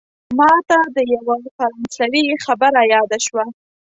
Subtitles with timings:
[0.37, 3.45] ماته د یوه فرانسوي خبره یاده شوه.